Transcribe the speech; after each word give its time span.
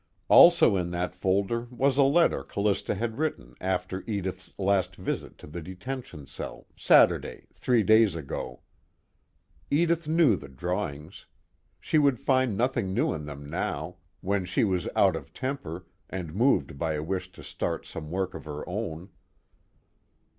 Also 0.29 0.75
in 0.77 0.89
that 0.89 1.13
folder 1.13 1.67
was 1.69 1.95
a 1.95 2.01
letter 2.01 2.41
Callista 2.43 2.95
had 2.95 3.19
written 3.19 3.53
after 3.61 4.03
Edith's 4.07 4.49
last 4.57 4.95
visit 4.95 5.37
to 5.37 5.45
the 5.45 5.61
detention 5.61 6.25
cell, 6.25 6.65
Saturday, 6.75 7.45
three 7.53 7.83
days 7.83 8.15
ago. 8.15 8.61
Edith 9.69 10.07
knew 10.07 10.35
the 10.35 10.49
drawings. 10.49 11.27
She 11.79 11.99
would 11.99 12.19
find 12.19 12.57
nothing 12.57 12.95
new 12.95 13.13
in 13.13 13.27
them 13.27 13.45
now, 13.45 13.97
when 14.21 14.43
she 14.43 14.63
was 14.63 14.89
out 14.95 15.15
of 15.15 15.35
temper 15.35 15.85
and 16.09 16.33
moved 16.33 16.79
by 16.79 16.93
a 16.95 17.03
wish 17.03 17.31
to 17.33 17.43
start 17.43 17.85
some 17.85 18.09
work 18.09 18.33
of 18.33 18.45
her 18.45 18.67
own. 18.67 19.09